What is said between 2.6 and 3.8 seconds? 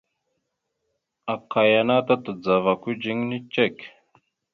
kudziŋine cek.